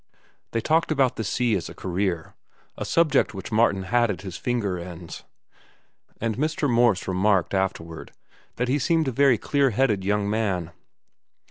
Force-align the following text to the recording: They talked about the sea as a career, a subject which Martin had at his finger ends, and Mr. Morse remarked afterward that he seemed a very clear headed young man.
They 0.49 0.61
talked 0.61 0.91
about 0.91 1.15
the 1.15 1.23
sea 1.23 1.55
as 1.55 1.69
a 1.69 1.75
career, 1.75 2.33
a 2.75 2.85
subject 2.85 3.35
which 3.35 3.51
Martin 3.51 3.83
had 3.83 4.09
at 4.09 4.21
his 4.23 4.35
finger 4.35 4.79
ends, 4.79 5.25
and 6.19 6.37
Mr. 6.39 6.67
Morse 6.67 7.07
remarked 7.07 7.53
afterward 7.53 8.11
that 8.55 8.67
he 8.67 8.79
seemed 8.79 9.07
a 9.09 9.11
very 9.11 9.37
clear 9.37 9.69
headed 9.69 10.03
young 10.03 10.27
man. 10.27 10.71